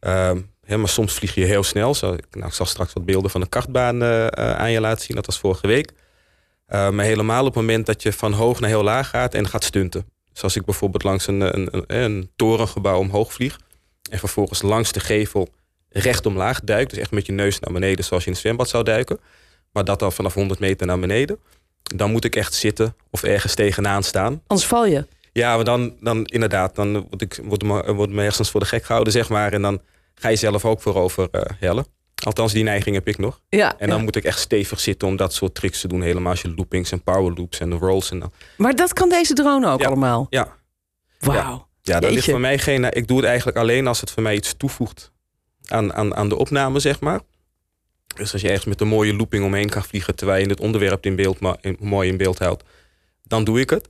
Ehm, 0.00 0.40
hè, 0.68 0.76
maar 0.76 0.88
soms 0.88 1.14
vlieg 1.14 1.34
je 1.34 1.44
heel 1.44 1.62
snel. 1.62 1.94
Zo, 1.94 2.16
nou, 2.30 2.46
ik 2.46 2.52
zal 2.52 2.66
straks 2.66 2.92
wat 2.92 3.04
beelden 3.04 3.30
van 3.30 3.40
de 3.40 3.48
kartbaan 3.48 4.02
eh, 4.02 4.26
eh, 4.26 4.30
aan 4.56 4.70
je 4.70 4.80
laten 4.80 5.04
zien. 5.04 5.16
Dat 5.16 5.26
was 5.26 5.38
vorige 5.38 5.66
week. 5.66 5.92
Eh, 6.66 6.90
maar 6.90 7.04
helemaal 7.04 7.40
op 7.40 7.46
het 7.46 7.54
moment 7.54 7.86
dat 7.86 8.02
je 8.02 8.12
van 8.12 8.32
hoog 8.32 8.60
naar 8.60 8.70
heel 8.70 8.82
laag 8.82 9.08
gaat 9.08 9.34
en 9.34 9.48
gaat 9.48 9.64
stunten. 9.64 10.06
Zoals 10.32 10.56
ik 10.56 10.64
bijvoorbeeld 10.64 11.02
langs 11.02 11.26
een, 11.26 11.40
een, 11.40 11.68
een, 11.70 11.84
een 11.86 12.30
torengebouw 12.36 12.98
omhoog 12.98 13.32
vlieg. 13.32 13.58
En 14.10 14.18
vervolgens 14.18 14.62
langs 14.62 14.92
de 14.92 15.00
gevel 15.00 15.48
recht 15.88 16.26
omlaag 16.26 16.60
duikt. 16.60 16.90
Dus 16.90 16.98
echt 16.98 17.10
met 17.10 17.26
je 17.26 17.32
neus 17.32 17.58
naar 17.58 17.72
beneden 17.72 18.04
zoals 18.04 18.22
je 18.22 18.28
in 18.28 18.34
een 18.34 18.42
zwembad 18.42 18.68
zou 18.68 18.84
duiken. 18.84 19.20
Maar 19.72 19.84
dat 19.84 19.98
dan 19.98 20.12
vanaf 20.12 20.34
100 20.34 20.60
meter 20.60 20.86
naar 20.86 20.98
beneden. 20.98 21.38
Dan 21.82 22.10
moet 22.10 22.24
ik 22.24 22.36
echt 22.36 22.54
zitten 22.54 22.96
of 23.10 23.22
ergens 23.22 23.54
tegenaan 23.54 24.02
staan. 24.02 24.42
Anders 24.46 24.68
val 24.68 24.86
je. 24.86 25.06
Ja, 25.32 25.54
maar 25.54 25.64
dan, 25.64 25.94
dan 26.00 26.24
inderdaad, 26.24 26.74
dan 26.74 26.92
word 26.92 27.22
ik 27.22 27.40
word 27.44 27.62
me, 27.62 27.94
word 27.94 28.10
hersens 28.10 28.50
voor 28.50 28.60
de 28.60 28.66
gek 28.66 28.84
gehouden, 28.84 29.12
zeg 29.12 29.28
maar. 29.28 29.52
En 29.52 29.62
dan 29.62 29.80
ga 30.18 30.28
je 30.28 30.36
zelf 30.36 30.64
ook 30.64 30.80
voorover 30.80 31.28
uh, 31.32 31.40
hellen. 31.60 31.86
Althans, 32.24 32.52
die 32.52 32.62
neiging 32.64 32.94
heb 32.94 33.08
ik 33.08 33.18
nog. 33.18 33.40
Ja, 33.48 33.78
En 33.78 33.88
dan 33.88 33.98
ja. 33.98 34.04
moet 34.04 34.16
ik 34.16 34.24
echt 34.24 34.38
stevig 34.38 34.80
zitten 34.80 35.08
om 35.08 35.16
dat 35.16 35.32
soort 35.34 35.54
tricks 35.54 35.80
te 35.80 35.88
doen. 35.88 36.02
Helemaal 36.02 36.30
als 36.30 36.42
je 36.42 36.54
loopings 36.54 36.92
en 36.92 37.02
power 37.02 37.32
loops 37.34 37.60
en 37.60 37.74
rolls. 37.74 38.10
En 38.10 38.18
dan. 38.18 38.32
Maar 38.56 38.74
dat 38.76 38.92
kan 38.92 39.08
deze 39.08 39.34
drone 39.34 39.70
ook 39.70 39.80
Ja. 39.80 39.86
allemaal. 39.86 40.26
Ja, 40.30 40.56
Wauw. 41.18 41.68
ja 41.82 42.00
dat 42.00 42.10
ligt 42.10 42.30
voor 42.30 42.40
mij 42.40 42.58
geen... 42.58 42.84
Ik 42.84 43.08
doe 43.08 43.16
het 43.16 43.26
eigenlijk 43.26 43.56
alleen 43.58 43.86
als 43.86 44.00
het 44.00 44.10
voor 44.10 44.22
mij 44.22 44.34
iets 44.34 44.54
toevoegt 44.56 45.12
aan, 45.66 45.94
aan, 45.94 46.14
aan 46.14 46.28
de 46.28 46.36
opname, 46.36 46.80
zeg 46.80 47.00
maar. 47.00 47.20
Dus 48.16 48.32
als 48.32 48.42
je 48.42 48.48
ergens 48.48 48.66
met 48.66 48.80
een 48.80 48.88
mooie 48.88 49.14
looping 49.14 49.44
omheen 49.44 49.68
kan 49.68 49.84
vliegen... 49.84 50.14
terwijl 50.16 50.42
je 50.42 50.48
het 50.48 50.60
onderwerp 50.60 51.06
in 51.06 51.16
beeld, 51.16 51.38
in, 51.60 51.76
mooi 51.80 52.08
in 52.08 52.16
beeld 52.16 52.38
houdt, 52.38 52.62
dan 53.22 53.44
doe 53.44 53.60
ik 53.60 53.70
het. 53.70 53.88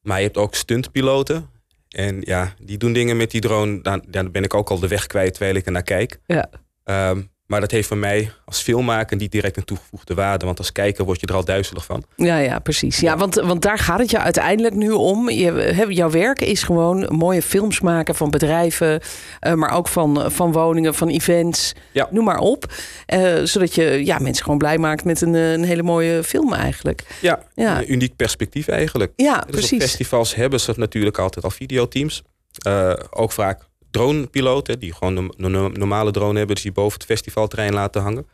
Maar 0.00 0.18
je 0.18 0.24
hebt 0.24 0.36
ook 0.36 0.54
stuntpiloten. 0.54 1.50
En 1.94 2.20
ja, 2.20 2.54
die 2.62 2.78
doen 2.78 2.92
dingen 2.92 3.16
met 3.16 3.30
die 3.30 3.40
drone. 3.40 3.80
Dan, 3.80 4.04
dan 4.08 4.30
ben 4.30 4.42
ik 4.42 4.54
ook 4.54 4.70
al 4.70 4.78
de 4.78 4.88
weg 4.88 5.06
kwijt 5.06 5.34
terwijl 5.34 5.56
ik 5.56 5.66
er 5.66 5.72
naar 5.72 5.82
kijk. 5.82 6.20
Ja. 6.26 6.50
Ehm, 6.84 7.22
maar 7.46 7.60
dat 7.60 7.70
heeft 7.70 7.88
voor 7.88 7.96
mij 7.96 8.32
als 8.44 8.60
filmmaker 8.62 9.16
niet 9.16 9.32
direct 9.32 9.56
een 9.56 9.64
toegevoegde 9.64 10.14
waarde. 10.14 10.44
Want 10.46 10.58
als 10.58 10.72
kijker 10.72 11.04
word 11.04 11.20
je 11.20 11.26
er 11.26 11.34
al 11.34 11.44
duizelig 11.44 11.84
van. 11.84 12.04
Ja, 12.16 12.38
ja, 12.38 12.58
precies. 12.58 12.98
Ja, 13.00 13.16
want, 13.16 13.34
want 13.34 13.62
daar 13.62 13.78
gaat 13.78 13.98
het 13.98 14.10
je 14.10 14.18
uiteindelijk 14.18 14.74
nu 14.74 14.90
om. 14.90 15.30
Je, 15.30 15.84
jouw 15.88 16.10
werk 16.10 16.40
is 16.40 16.62
gewoon 16.62 17.08
mooie 17.16 17.42
films 17.42 17.80
maken 17.80 18.14
van 18.14 18.30
bedrijven, 18.30 19.00
eh, 19.40 19.52
maar 19.52 19.70
ook 19.72 19.88
van, 19.88 20.32
van 20.32 20.52
woningen, 20.52 20.94
van 20.94 21.08
events, 21.08 21.72
Ja. 21.92 22.08
noem 22.10 22.24
maar 22.24 22.38
op. 22.38 22.72
Eh, 23.06 23.34
zodat 23.42 23.74
je 23.74 24.04
ja, 24.04 24.18
mensen 24.18 24.42
gewoon 24.44 24.58
blij 24.58 24.78
maakt 24.78 25.04
met 25.04 25.20
een, 25.20 25.34
eh, 25.34 25.52
een 25.52 25.64
hele 25.64 25.82
mooie 25.82 26.22
film 26.24 26.52
eigenlijk. 26.52 27.02
Ja, 27.20 27.42
Ja. 27.54 27.78
een 27.78 27.92
uniek 27.92 28.16
perspectief 28.16 28.68
eigenlijk. 28.68 29.12
Ja, 29.16 29.34
Dus 29.34 29.44
op 29.44 29.50
precies. 29.50 29.82
festivals 29.82 30.34
hebben 30.34 30.60
ze 30.60 30.72
natuurlijk 30.76 31.18
altijd 31.18 31.44
al 31.44 31.50
videoteams. 31.50 32.22
Eh, 32.62 32.92
ook 33.10 33.32
vaak 33.32 33.62
dronepiloten 33.94 34.78
die 34.78 34.92
gewoon 34.94 35.16
een 35.16 35.32
no- 35.50 35.68
normale 35.68 36.10
drone 36.10 36.36
hebben, 36.38 36.54
dus 36.54 36.64
die 36.64 36.72
boven 36.72 36.92
het 36.98 37.04
festivalterrein 37.04 37.72
laten 37.74 38.02
hangen. 38.02 38.26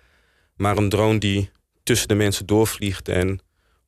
Maar 0.57 0.77
een 0.77 0.89
drone 0.89 1.19
die 1.19 1.51
tussen 1.83 2.09
de 2.09 2.15
mensen 2.15 2.47
doorvliegt 2.47 3.09
en 3.09 3.41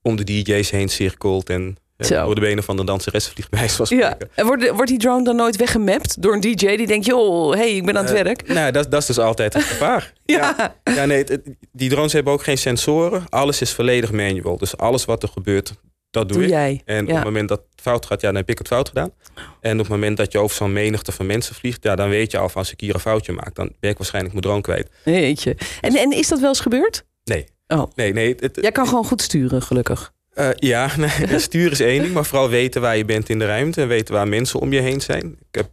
om 0.03 0.17
de 0.17 0.25
DJ's 0.25 0.71
heen 0.71 0.89
cirkelt 0.89 1.51
en 1.51 1.77
door 2.25 2.35
de 2.35 2.41
benen 2.41 2.65
van 2.65 2.77
de 2.77 2.85
danseres 2.85 3.29
vliegt, 3.29 3.51
bij 3.51 3.69
Ja. 3.89 4.17
En 4.35 4.47
wordt, 4.47 4.69
wordt 4.71 4.87
die 4.89 4.99
drone 4.99 5.25
dan 5.25 5.37
nooit 5.37 5.57
weggemapt 5.57 6.23
door 6.23 6.33
een 6.35 6.41
DJ 6.41 6.77
die 6.77 6.87
denkt, 6.87 7.07
joh, 7.07 7.55
hey, 7.55 7.77
ik 7.77 7.85
ben 7.85 7.97
aan 7.99 8.05
het 8.05 8.15
Eh, 8.15 8.23
werk? 8.23 8.49
Nou, 8.49 8.73
dat, 8.73 8.91
dat 8.91 9.01
is 9.01 9.07
dus 9.07 9.19
altijd 9.19 9.55
het 9.55 9.63
gevaar. 9.63 10.13
Ja. 10.25 10.75
Ja, 10.85 11.05
nee, 11.05 11.19
het- 11.25 11.41
die 11.73 11.91
drones 11.91 12.13
hebben 12.13 12.33
ook 12.33 12.43
geen 12.43 12.59
sensoren. 12.59 13.25
Alles 13.29 13.61
is 13.61 13.73
volledig 13.73 14.13
manual. 14.13 14.57
Dus 14.59 14.77
alles 14.77 15.05
wat 15.05 15.23
er 15.23 15.29
gebeurt, 15.29 15.73
dat 16.13 16.29
doe, 16.29 16.37
Doe 16.37 16.47
ik. 16.47 16.53
jij. 16.53 16.83
En 16.85 17.09
op 17.09 17.15
het 17.15 17.25
moment 17.25 17.49
dat 17.49 17.59
het 17.71 17.81
fout 17.81 18.07
gaat, 18.07 18.21
ja, 18.21 18.27
dan 18.27 18.37
heb 18.37 18.51
ik 18.51 18.59
het 18.59 18.67
fout 18.67 18.89
gedaan. 18.89 19.11
En 19.61 19.73
op 19.73 19.79
het 19.79 19.89
moment 19.89 20.17
dat 20.17 20.33
je 20.33 20.39
over 20.39 20.57
zo'n 20.57 20.73
menigte 20.73 21.13
van 21.13 21.27
mensen 21.27 21.55
vliegt, 21.55 21.83
ja, 21.85 21.95
dan 21.97 22.09
weet 22.09 22.31
je 22.31 22.39
al 22.39 22.49
van 22.49 22.61
als 22.61 22.73
ik 22.73 22.81
hier 22.81 22.95
een 22.95 23.01
foutje 23.01 23.33
maak, 23.33 23.55
dan 23.55 23.73
ben 23.81 23.91
ik 23.91 23.97
waarschijnlijk 23.97 24.35
mijn 24.35 24.45
drone 24.47 24.63
kwijt. 24.63 24.91
Jeetje. 25.05 25.57
En, 25.81 25.95
en 25.97 26.13
is 26.13 26.29
dat 26.29 26.41
wel 26.41 26.49
eens 26.49 26.61
gebeurd? 26.61 27.05
Nee. 27.25 27.45
Oh. 27.67 27.91
Nee, 27.95 28.13
nee. 28.13 28.35
Het, 28.39 28.59
Jij 28.61 28.73
kan 28.73 28.87
gewoon 28.89 29.05
goed 29.05 29.23
sturen, 29.23 29.63
gelukkig. 29.63 30.13
eh, 30.35 30.49
ja, 30.55 30.91
nee, 30.97 31.39
sturen 31.39 31.73
is 31.73 31.81
één 31.81 32.03
ding, 32.03 32.15
maar 32.15 32.25
vooral 32.25 32.49
weten 32.49 32.81
waar 32.81 32.97
je 32.97 33.05
bent 33.05 33.29
in 33.29 33.39
de 33.39 33.47
ruimte 33.47 33.81
en 33.81 33.89
weten 33.89 34.15
waar 34.15 34.29
mensen 34.29 34.61
om 34.61 34.73
je 34.73 34.81
heen 34.81 35.01
zijn. 35.01 35.27
Ik 35.51 35.55
heb 35.55 35.69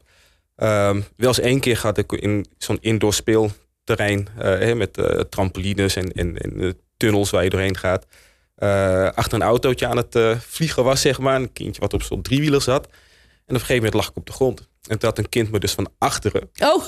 ehm, 0.56 1.02
wel 1.16 1.28
eens 1.28 1.40
één 1.40 1.60
keer 1.60 1.78
gehad 1.78 1.98
ik 1.98 2.12
in 2.12 2.46
zo'n 2.58 2.78
indoor 2.82 3.14
speelterrein 3.14 4.28
eh, 4.38 4.74
met 4.74 4.98
eh, 4.98 5.20
trampolines 5.20 5.96
en, 5.96 6.12
en, 6.12 6.38
en 6.38 6.78
tunnels 6.98 7.30
waar 7.30 7.44
je 7.44 7.50
doorheen 7.50 7.78
gaat. 7.78 8.06
Eh, 8.60 9.10
achter 9.10 9.34
een 9.34 9.42
autootje 9.48 9.88
aan 9.88 9.98
het 9.98 10.16
eh, 10.16 10.36
vliegen 10.40 10.84
was, 10.84 11.02
zeg 11.02 11.20
maar. 11.20 11.36
Een 11.36 11.54
kindje 11.54 11.82
wat 11.82 11.94
op 11.94 12.04
zo'n 12.04 12.22
driewieler 12.22 12.62
zat. 12.62 12.86
En 12.86 12.92
op 13.56 13.62
een 13.62 13.68
gegeven 13.68 13.76
moment 13.76 13.94
lag 13.94 14.10
ik 14.10 14.16
op 14.18 14.26
de 14.26 14.32
grond. 14.32 14.60
En 14.60 15.00
toen 15.00 15.10
had 15.10 15.18
een 15.18 15.30
kind 15.30 15.52
me 15.52 15.60
dus 15.60 15.72
van 15.72 15.90
achteren 15.98 16.50
Oh, 16.64 16.84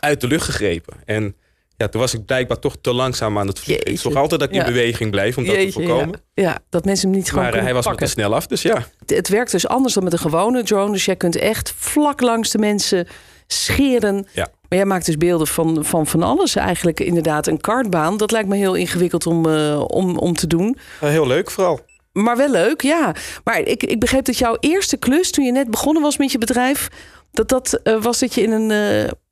uit 0.00 0.20
de 0.20 0.26
lucht 0.26 0.44
gegrepen. 0.44 0.94
En 1.04 1.36
ja, 1.76 1.88
toen 1.88 2.00
was 2.00 2.14
ik 2.14 2.24
blijkbaar 2.24 2.58
toch 2.58 2.76
te 2.80 2.92
langzaam 2.92 3.38
aan 3.38 3.46
het 3.46 3.58
vliegen. 3.58 3.86
Ik 3.92 3.98
zorg 3.98 4.14
altijd 4.16 4.40
dat 4.40 4.48
ik 4.48 4.54
in 4.54 4.60
Ja. 4.60 4.66
beweging 4.66 5.10
blijf 5.10 5.36
om 5.36 5.44
dat 5.44 5.54
te 5.54 5.60
jeetje. 5.60 5.72
Voorkomen. 5.86 6.20
ja, 6.34 6.58
dat 6.70 6.84
mensen 6.84 7.08
hem 7.08 7.16
niet 7.18 7.28
gewoon 7.28 7.44
Maar 7.44 7.54
eh, 7.54 7.62
hij 7.62 7.74
was 7.74 7.84
me 7.84 7.90
te 7.90 7.96
pakken. 7.96 8.08
snel 8.08 8.34
af, 8.34 8.46
dus 8.46 8.62
ja. 8.62 8.86
Het- 8.98 9.10
Het 9.16 9.28
werkt 9.28 9.50
dus 9.50 9.66
anders 9.68 9.94
dan 9.94 10.04
met 10.04 10.12
een 10.12 10.18
gewone 10.18 10.62
drone. 10.62 10.92
Dus 10.92 11.04
jij 11.04 11.16
kunt 11.16 11.36
echt 11.36 11.72
vlak 11.76 12.20
langs 12.20 12.50
de 12.50 12.58
mensen 12.58 13.06
scheren. 13.46 14.26
Ja. 14.32 14.48
Maar 14.68 14.78
jij 14.78 14.84
maakt 14.84 15.06
dus 15.06 15.16
beelden 15.16 15.46
van, 15.46 15.84
van 15.84 16.06
van 16.06 16.22
alles. 16.22 16.56
Eigenlijk 16.56 17.00
inderdaad 17.00 17.46
een 17.46 17.60
kartbaan. 17.60 18.16
Dat 18.16 18.30
lijkt 18.30 18.48
me 18.48 18.56
heel 18.56 18.74
ingewikkeld 18.74 19.26
om, 19.26 19.46
eh, 19.46 19.82
om, 19.86 20.18
om 20.18 20.34
te 20.34 20.46
doen. 20.46 20.76
Eh, 21.00 21.08
heel 21.08 21.26
leuk 21.26 21.50
vooral. 21.50 21.80
Maar 22.12 22.36
wel 22.36 22.50
leuk, 22.50 22.82
ja. 22.82 23.14
Maar 23.44 23.58
ik, 23.58 23.82
ik 23.82 24.00
begreep 24.00 24.24
dat 24.24 24.38
jouw 24.38 24.56
eerste 24.60 24.96
klus 24.96 25.30
toen 25.30 25.44
je 25.44 25.52
net 25.52 25.70
begonnen 25.70 26.02
was 26.02 26.16
met 26.16 26.32
je 26.32 26.38
bedrijf... 26.38 26.88
dat 27.30 27.48
dat 27.48 27.80
eh, 27.82 28.02
was 28.02 28.18
dat 28.18 28.34
je 28.34 28.42
in 28.42 28.50
een, 28.50 28.70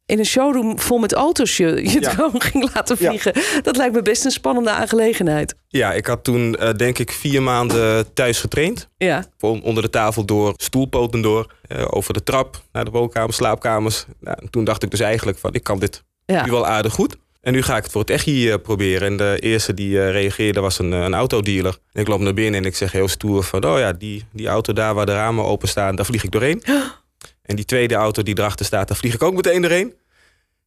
in 0.07 0.19
een 0.19 0.25
showroom 0.27 0.79
vol 0.79 0.99
met 0.99 1.13
auto's 1.13 1.57
je, 1.57 1.67
je 1.91 2.01
Ja. 2.01 2.11
drone 2.11 2.41
ging 2.41 2.71
laten 2.75 2.97
Ja. 2.99 3.09
vliegen. 3.09 3.33
Dat 3.63 3.77
lijkt 3.77 3.95
me 3.95 4.03
best 4.03 4.25
een 4.25 4.31
spannende 4.31 4.71
aangelegenheid. 4.71 5.55
Ja, 5.69 5.93
ik 5.93 6.07
had 6.07 6.25
toen 6.25 6.57
eh, 6.57 6.73
denk 6.73 6.99
ik 6.99 7.11
vier 7.13 7.43
maanden 7.43 8.13
thuis 8.15 8.41
getraind. 8.41 8.89
Ja, 8.97 9.25
onder 9.41 9.83
de 9.83 9.91
tafel 9.91 10.25
door, 10.25 10.55
stoelpoten 10.57 11.21
door, 11.23 11.53
eh, 11.69 11.85
over 11.91 12.13
de 12.15 12.23
trap 12.23 12.63
naar 12.73 12.85
de 12.85 12.91
woonkamer, 12.91 13.35
slaapkamers. 13.35 14.05
Nou, 14.21 14.37
en 14.41 14.51
toen 14.51 14.65
dacht 14.65 14.83
ik 14.83 14.91
dus 14.91 15.01
eigenlijk 15.01 15.39
van, 15.39 15.55
ik 15.55 15.63
kan 15.63 15.79
dit 15.79 16.03
ja. 16.27 16.45
nu 16.45 16.51
wel 16.51 16.67
aardig 16.67 16.93
goed. 16.93 17.17
En 17.41 17.53
nu 17.53 17.63
ga 17.63 17.77
ik 17.77 17.83
het 17.83 17.93
voor 17.93 18.01
het 18.01 18.11
echi 18.11 18.51
eh, 18.51 18.57
proberen. 18.63 19.09
En 19.09 19.17
de 19.17 19.37
eerste 19.41 19.75
die 19.75 20.11
reageerde 20.11 20.61
was 20.61 20.79
een, 20.79 20.93
een 20.93 21.15
autodealer. 21.15 21.79
En 21.93 22.01
ik 22.01 22.09
loop 22.09 22.21
naar 22.21 22.35
binnen 22.35 22.61
en 22.61 22.67
ik 22.67 22.77
zeg 22.77 22.93
heel 22.93 23.09
stoer 23.09 23.43
van... 23.43 23.65
oh 23.65 23.79
ja, 23.79 23.93
die, 23.93 24.25
die 24.33 24.47
auto 24.49 24.73
daar 24.73 24.95
waar 24.95 25.07
de 25.07 25.13
ramen 25.13 25.45
open 25.45 25.69
staan, 25.69 25.97
daar 25.97 26.05
vlieg 26.07 26.25
ik 26.25 26.31
doorheen. 26.31 26.63
En 27.45 27.57
die 27.57 27.65
tweede 27.65 27.95
auto 27.95 28.23
die 28.23 28.39
erachter 28.39 28.67
staat, 28.67 28.89
daar 28.89 28.97
vlieg 28.97 29.15
ik 29.15 29.23
ook 29.23 29.35
meteen 29.35 29.63
doorheen. 29.63 29.95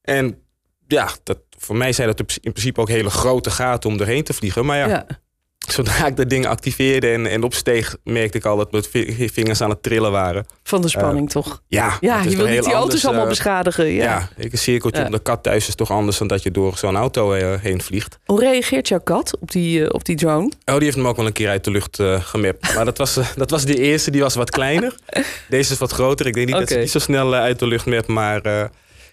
En 0.02 0.42
ja, 0.88 1.10
dat, 1.24 1.40
voor 1.58 1.76
mij 1.76 1.94
zijn 1.94 2.08
dat 2.08 2.20
in 2.20 2.52
principe 2.52 2.82
ook 2.82 2.90
hele 2.90 3.10
grote 3.10 3.50
gaten 3.50 3.90
om 3.90 3.98
doorheen 3.98 4.24
te 4.24 4.34
vliegen. 4.34 4.66
Maar 4.66 4.78
Ja. 4.78 5.06
zodra 5.76 6.06
ik 6.08 6.16
dat 6.16 6.30
ding 6.30 6.46
activeerde 6.48 7.10
en, 7.10 7.26
en 7.28 7.44
opsteeg... 7.44 7.96
merkte 8.04 8.38
ik 8.38 8.46
al 8.46 8.58
dat 8.58 8.72
mijn 8.72 8.84
vi- 8.84 9.30
vingers 9.34 9.62
aan 9.62 9.70
het 9.70 9.84
trillen 9.84 10.12
waren. 10.12 10.46
Van 10.64 10.82
de 10.82 10.88
spanning 10.88 11.30
toch? 11.30 11.62
Ja, 11.68 11.98
Ja, 12.02 12.22
je 12.24 12.36
wil 12.38 12.48
niet 12.48 12.64
die 12.64 12.74
auto's 12.74 13.06
allemaal 13.06 13.24
eh, 13.24 13.30
beschadigen. 13.30 13.86
Ja. 13.86 14.04
Ja, 14.04 14.30
ik 14.38 14.52
een 14.52 14.58
cirkeltje 14.58 15.00
Ja. 15.00 15.06
om 15.06 15.12
de 15.12 15.20
kat 15.20 15.44
thuis 15.44 15.68
is 15.68 15.76
toch 15.76 15.92
anders 15.92 16.18
dan 16.18 16.28
dat 16.28 16.44
je 16.44 16.52
door 16.52 16.78
zo'n 16.78 16.96
auto 16.96 17.34
eh, 17.34 17.60
heen 17.62 17.82
vliegt. 17.82 18.18
Hoe 18.26 18.40
reageert 18.40 18.88
jouw 18.88 19.00
kat 19.04 19.38
op 19.40 19.52
die, 19.52 19.84
eh, 19.84 19.90
op 19.94 20.06
die 20.06 20.16
drone? 20.16 20.52
Oh, 20.66 20.76
die 20.76 20.84
heeft 20.84 20.96
hem 20.96 21.08
ook 21.08 21.16
wel 21.18 21.26
een 21.26 21.32
keer 21.34 21.50
uit 21.50 21.64
de 21.64 21.72
lucht 21.72 22.00
eh 22.00 22.22
gemapt. 22.24 22.74
Maar 22.76 22.86
dat 22.86 22.98
was, 22.98 23.18
eh, 23.18 23.28
dat 23.36 23.50
was 23.50 23.66
de 23.66 23.78
eerste, 23.78 24.12
die 24.12 24.22
was 24.22 24.36
wat 24.36 24.50
kleiner. 24.50 24.96
Deze 25.50 25.72
is 25.74 25.80
wat 25.80 25.92
groter. 25.92 26.26
Ik 26.26 26.34
denk 26.34 26.48
niet 26.48 26.56
dat 26.58 26.70
ze 26.70 26.78
niet 26.78 26.92
zo 26.92 27.00
snel 27.00 27.36
eh, 27.36 27.42
uit 27.42 27.60
de 27.60 27.68
lucht 27.68 27.86
mapt, 27.86 28.08
maar 28.08 28.42
eh, 28.42 28.64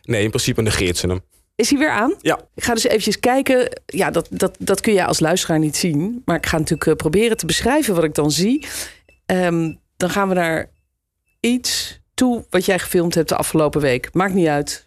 nee, 0.02 0.22
in 0.22 0.28
principe 0.30 0.62
negeert 0.62 0.96
ze 0.96 1.06
hem. 1.06 1.20
Is 1.56 1.70
hij 1.70 1.78
weer 1.78 1.90
aan? 1.90 2.14
Ja. 2.20 2.40
Ik 2.54 2.64
ga 2.64 2.74
dus 2.74 2.84
eventjes 2.84 3.20
kijken. 3.20 3.80
Ja, 3.86 4.10
dat, 4.10 4.26
dat, 4.30 4.56
dat 4.58 4.80
kun 4.80 4.92
je 4.92 5.04
als 5.04 5.20
luisteraar 5.20 5.58
niet 5.58 5.76
zien. 5.76 6.22
Maar 6.24 6.36
ik 6.36 6.46
ga 6.46 6.58
natuurlijk 6.58 6.90
eh, 6.90 6.96
proberen 6.96 7.36
te 7.36 7.46
beschrijven 7.46 7.94
wat 7.94 8.04
ik 8.04 8.14
dan 8.14 8.30
zie. 8.30 8.66
Ehm, 9.26 9.74
dan 9.96 10.10
gaan 10.10 10.28
we 10.28 10.34
naar 10.34 10.70
iets 11.40 12.00
toe 12.14 12.44
wat 12.50 12.64
jij 12.64 12.78
gefilmd 12.78 13.14
hebt 13.14 13.28
de 13.28 13.36
afgelopen 13.36 13.80
week. 13.80 14.08
Maakt 14.12 14.34
niet 14.34 14.46
uit. 14.46 14.84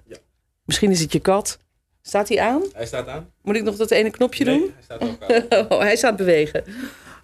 Misschien 0.65 0.91
is 0.91 0.99
het 0.99 1.11
je 1.11 1.19
kat. 1.19 1.59
Staat 2.01 2.29
hij 2.29 2.39
aan? 2.39 2.63
Hij 2.73 2.85
staat 2.85 3.07
aan. 3.07 3.31
Moet 3.41 3.55
ik 3.55 3.63
nog 3.63 3.75
dat 3.75 3.91
ene 3.91 4.09
knopje 4.09 4.45
doen? 4.45 4.73
hij 4.73 4.83
staat 4.83 5.01
ook 5.01 5.49
aan. 5.51 5.65
Oh, 5.69 5.79
hij 5.79 5.97
het 6.01 6.15
bewegen. 6.15 6.63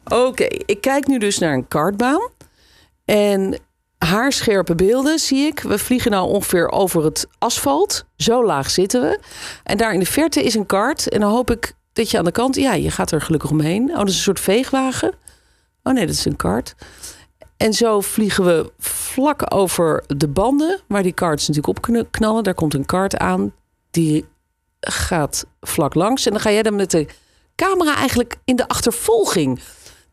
Oké, 0.03 0.43
ik 0.43 0.81
kijk 0.81 1.07
nu 1.07 1.17
dus 1.17 1.37
naar 1.37 1.53
een 1.53 1.67
kartbaan. 1.67 2.29
En 3.05 3.59
haarscherpe 4.03 4.75
beelden 4.75 5.19
zie 5.19 5.45
ik. 5.45 5.59
We 5.59 5.77
vliegen 5.77 6.11
nou 6.11 6.27
ongeveer 6.27 6.69
over 6.69 7.03
het 7.03 7.27
asfalt. 7.37 8.05
Zo 8.17 8.45
laag 8.45 8.69
zitten 8.69 9.01
we. 9.01 9.19
En 9.63 9.77
daar 9.77 9.93
in 9.93 9.99
de 9.99 10.05
verte 10.05 10.43
is 10.43 10.55
een 10.55 10.65
kart. 10.65 11.09
En 11.09 11.19
dan 11.19 11.31
hoop 11.31 11.51
ik 11.51 11.75
dat 11.93 12.11
je 12.11 12.17
aan 12.17 12.25
de 12.25 12.31
kant... 12.31 12.55
Ja, 12.55 12.73
je 12.73 12.91
gaat 12.91 13.11
er 13.11 13.21
gelukkig 13.21 13.51
omheen. 13.51 13.89
Oh, 13.91 13.97
dat 13.97 14.07
is 14.07 14.15
een 14.15 14.21
soort 14.21 14.39
veegwagen. 14.39 15.13
Oh 15.83 15.93
nee, 15.93 16.05
dat 16.05 16.15
is 16.15 16.25
een 16.25 16.35
kart. 16.35 16.75
En 17.57 17.73
zo 17.73 18.01
vliegen 18.01 18.45
we 18.45 18.71
vlak 18.79 19.53
over 19.53 20.03
de 20.07 20.27
banden... 20.27 20.79
waar 20.87 21.03
die 21.03 21.13
karts 21.13 21.47
natuurlijk 21.47 21.77
op 21.77 21.83
kunnen 21.83 22.09
knallen. 22.09 22.43
Daar 22.43 22.53
komt 22.53 22.73
een 22.73 22.85
kart 22.85 23.17
aan. 23.17 23.53
Die 23.91 24.25
gaat 24.79 25.45
vlak 25.61 25.93
langs. 25.93 26.25
En 26.25 26.31
dan 26.31 26.41
ga 26.41 26.51
jij 26.51 26.63
dan 26.63 26.75
met 26.75 26.91
de 26.91 27.07
camera 27.55 27.95
eigenlijk 27.95 28.35
in 28.45 28.55
de 28.55 28.67
achtervolging. 28.67 29.59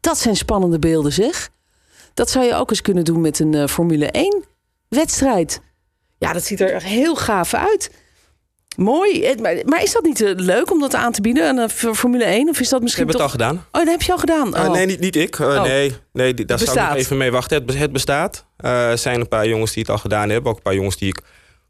Dat 0.00 0.18
zijn 0.18 0.36
spannende 0.36 0.78
beelden, 0.78 1.12
zeg. 1.12 1.50
Dat 2.20 2.30
zou 2.30 2.44
je 2.44 2.54
ook 2.54 2.70
eens 2.70 2.80
kunnen 2.82 3.04
doen 3.04 3.20
met 3.20 3.38
een 3.38 3.54
eh, 3.54 3.66
Formule 3.66 4.06
1 4.10 4.44
wedstrijd. 4.88 5.60
Ja, 6.18 6.32
dat 6.32 6.44
ziet 6.44 6.60
er 6.60 6.72
echt 6.72 6.84
heel 6.84 7.16
gaaf 7.16 7.54
uit. 7.54 7.90
Mooi. 8.76 9.24
Eh, 9.24 9.64
Maar, 9.64 9.82
is 9.82 9.92
dat 9.92 10.02
niet 10.02 10.20
eh, 10.20 10.32
leuk 10.36 10.70
om 10.70 10.80
dat 10.80 10.94
aan 10.94 11.12
te 11.12 11.20
bieden 11.20 11.48
aan 11.48 11.56
een 11.58 11.68
F- 11.70 11.86
Formule 11.92 12.24
1? 12.24 12.48
Of 12.48 12.60
is 12.60 12.68
dat 12.68 12.78
Ik 12.78 12.82
misschien 12.84 13.06
heb 13.06 13.12
het 13.14 13.22
toch... 13.22 13.32
al 13.32 13.46
gedaan. 13.46 13.56
Oh, 13.56 13.80
dat 13.84 13.86
heb 13.88 14.02
je 14.02 14.12
al 14.12 14.18
gedaan. 14.18 14.54
Eh, 14.54 14.64
Oh. 14.64 14.70
nee, 14.72 14.86
niet, 14.86 15.00
niet 15.00 15.16
ik. 15.16 15.38
Eh, 15.38 15.46
Oh. 15.46 15.62
Nee, 15.62 15.92
nee 16.12 16.34
daar 16.34 16.58
Het 16.58 16.66
zou 16.68 16.80
ik 16.80 16.88
nog 16.88 16.96
even 16.96 17.16
mee 17.16 17.30
wachten. 17.30 17.56
Het, 17.56 17.66
be- 17.66 17.72
het 17.76 17.92
bestaat. 17.92 18.46
Eh, 18.56 18.90
Er 18.90 18.98
zijn 18.98 19.20
een 19.20 19.28
paar 19.28 19.48
jongens 19.48 19.72
die 19.72 19.82
het 19.82 19.90
al 19.92 19.98
gedaan 19.98 20.28
hebben. 20.30 20.50
Ook 20.50 20.56
een 20.56 20.62
paar 20.62 20.74
jongens 20.74 20.96
die 20.96 21.08
ik 21.08 21.20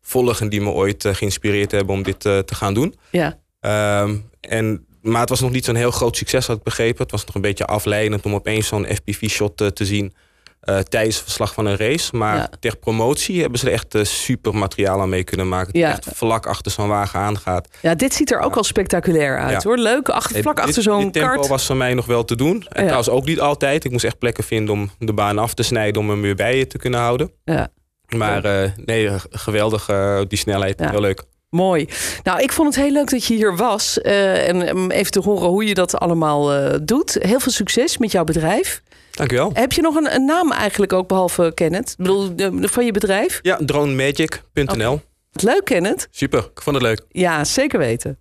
volg 0.00 0.40
en 0.40 0.48
die 0.48 0.60
me 0.60 0.70
ooit 0.70 1.04
eh, 1.04 1.14
geïnspireerd 1.14 1.70
hebben 1.70 1.94
om 1.94 2.02
dit 2.02 2.24
eh, 2.24 2.38
te 2.38 2.54
gaan 2.54 2.74
doen. 2.74 2.94
Ja. 3.10 3.38
Ehm, 3.60 4.16
en, 4.40 4.86
maar 5.02 5.20
het 5.20 5.28
was 5.28 5.40
nog 5.40 5.50
niet 5.50 5.64
zo'n 5.64 5.74
heel 5.74 5.90
groot 5.90 6.16
succes, 6.16 6.46
had 6.46 6.56
ik 6.56 6.62
begrepen. 6.62 7.02
Het 7.02 7.10
was 7.10 7.24
nog 7.24 7.34
een 7.34 7.40
beetje 7.40 7.64
afleidend 7.66 8.24
om 8.24 8.34
opeens 8.34 8.66
zo'n 8.66 8.86
FPV-shot 8.86 9.56
te 9.56 9.84
zien 9.84 10.14
eh, 10.60 10.78
tijdens 10.78 11.14
het 11.14 11.24
verslag 11.24 11.54
van 11.54 11.66
een 11.66 11.76
race. 11.76 12.16
Maar 12.16 12.36
Ja. 12.36 12.48
ter 12.60 12.76
promotie 12.76 13.40
hebben 13.40 13.58
ze 13.58 13.66
er 13.66 13.72
echt 13.72 13.94
eh, 13.94 14.04
super 14.04 14.54
materiaal 14.54 15.00
aan 15.00 15.08
mee 15.08 15.24
kunnen 15.24 15.48
maken. 15.48 15.72
Die 15.72 15.82
Ja. 15.82 15.90
echt 15.90 16.06
vlak 16.14 16.46
achter 16.46 16.72
zo'n 16.72 16.88
wagen 16.88 17.20
aangaat. 17.20 17.68
ja, 17.82 17.94
dit 17.94 18.14
ziet 18.14 18.30
er 18.32 18.38
ook 18.40 18.56
al 18.56 18.64
spectaculair 18.64 19.38
uit, 19.38 19.62
hoor. 19.62 19.76
Leuk, 19.78 20.08
achter, 20.08 20.42
vlak 20.42 20.56
Dit- 20.56 20.64
achter 20.64 20.82
zo'n 20.82 21.02
dit 21.04 21.12
tempo 21.12 21.34
kart. 21.34 21.46
was 21.48 21.66
voor 21.66 21.76
mij 21.76 21.94
nog 21.94 22.06
wel 22.06 22.24
te 22.24 22.36
doen. 22.36 22.54
En 22.68 22.82
trouwens 22.82 23.08
ook 23.08 23.24
niet 23.24 23.40
altijd. 23.40 23.84
Ik 23.84 23.90
moest 23.90 24.04
echt 24.04 24.18
plekken 24.18 24.44
vinden 24.44 24.74
om 24.74 24.90
de 24.98 25.12
baan 25.12 25.38
af 25.38 25.54
te 25.54 25.62
snijden... 25.62 26.02
om 26.02 26.10
hem 26.10 26.20
weer 26.22 26.34
bij 26.34 26.56
je 26.58 26.66
te 26.66 26.78
kunnen 26.78 27.00
houden. 27.00 27.30
Ja. 27.44 27.68
Maar 28.16 28.44
eh, 28.44 28.70
nee, 28.84 29.10
geweldig 29.30 29.86
die 30.28 30.38
snelheid. 30.38 30.78
Ja. 30.80 30.90
Heel 30.90 31.00
leuk. 31.00 31.22
Mooi. 31.50 31.88
Nou, 32.22 32.40
ik 32.42 32.52
vond 32.52 32.74
het 32.74 32.84
heel 32.84 32.92
leuk 32.92 33.10
dat 33.10 33.24
je 33.24 33.34
hier 33.34 33.56
was. 33.56 34.00
en 34.00 34.74
om 34.74 34.90
even 34.90 35.12
te 35.12 35.20
horen 35.20 35.48
hoe 35.48 35.64
je 35.64 35.74
dat 35.74 35.98
allemaal 35.98 36.50
doet. 36.84 37.16
Heel 37.20 37.40
veel 37.40 37.52
succes 37.52 37.98
met 37.98 38.12
jouw 38.12 38.24
bedrijf. 38.24 38.82
Dankjewel. 39.20 39.50
Heb 39.54 39.72
je 39.72 39.82
nog 39.82 39.94
een, 39.94 40.14
een 40.14 40.24
naam 40.24 40.52
eigenlijk 40.52 40.92
ook, 40.92 41.08
behalve 41.08 41.52
Kenneth? 41.54 41.90
Ik 41.90 41.96
bedoel, 41.96 42.32
van 42.60 42.84
je 42.84 42.92
bedrijf? 42.92 43.38
Ja, 43.42 43.58
dronemagic.nl. 43.64 45.00
Leuk, 45.32 45.64
Kenneth. 45.64 46.08
Super, 46.10 46.38
ik 46.38 46.62
vond 46.62 46.76
het 46.76 46.84
leuk. 46.84 47.00
Ja, 47.08 47.44
zeker 47.44 47.78
weten. 47.78 48.18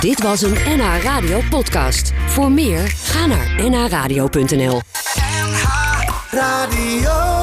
Dit 0.00 0.22
was 0.22 0.42
een 0.42 0.52
NH 0.52 1.02
Radio 1.02 1.40
podcast. 1.50 2.12
Voor 2.26 2.50
meer, 2.50 2.88
ga 2.88 3.26
naar 3.26 3.70
nhradio.nl. 3.70 4.80
Radio. 6.30 7.41